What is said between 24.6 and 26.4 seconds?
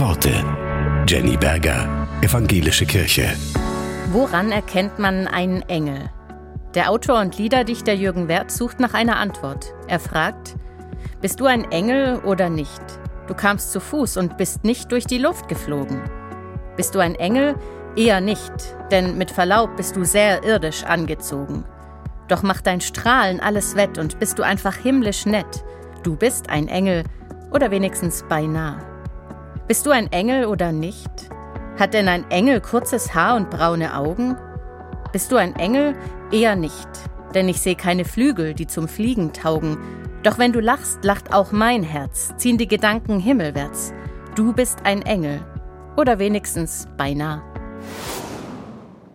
himmlisch nett. Du